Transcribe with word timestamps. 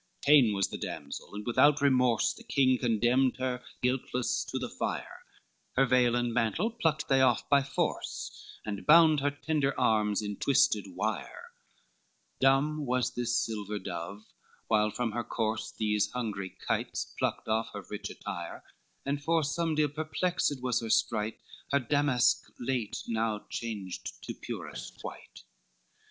XXVI 0.01 0.25
Ta'en 0.47 0.53
was 0.55 0.69
the 0.69 0.77
damsel, 0.79 1.35
and 1.35 1.45
without 1.45 1.79
remorse, 1.79 2.33
The 2.33 2.41
king 2.43 2.79
condemned 2.79 3.37
her 3.37 3.63
guiltless 3.83 4.43
to 4.45 4.57
the 4.57 4.67
fire, 4.67 5.21
Her 5.75 5.85
veil 5.85 6.15
and 6.15 6.33
mantle 6.33 6.71
plucked 6.71 7.07
they 7.07 7.21
off 7.21 7.47
by 7.49 7.61
force, 7.61 8.57
And 8.65 8.83
bound 8.87 9.19
her 9.19 9.29
tender 9.29 9.79
arms 9.79 10.23
in 10.23 10.37
twisted 10.37 10.85
wire: 10.95 11.51
Dumb 12.39 12.87
was 12.87 13.11
the 13.13 13.27
silver 13.27 13.77
dove, 13.77 14.25
while 14.67 14.89
from 14.89 15.11
her 15.11 15.23
corse 15.23 15.71
These 15.71 16.09
hungry 16.13 16.49
kites 16.67 17.13
plucked 17.19 17.47
off 17.47 17.69
her 17.73 17.85
rich 17.87 18.09
attire, 18.09 18.63
And 19.05 19.21
for 19.23 19.43
some 19.43 19.75
deal 19.75 19.89
perplexed 19.89 20.63
was 20.63 20.81
her 20.81 20.89
sprite, 20.89 21.37
Her 21.71 21.79
damask 21.79 22.51
late, 22.59 23.03
now 23.07 23.45
changed 23.51 24.19
to 24.23 24.33
purest 24.33 24.97
white. 25.03 25.43